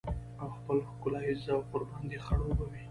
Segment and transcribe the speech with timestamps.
[0.41, 2.79] او خپل ښکلاييز ذوق ورباندې خړوبه وي.